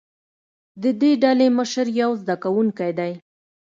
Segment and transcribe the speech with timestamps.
[0.81, 3.11] د دې ډلې مشر یو زده کوونکی دی.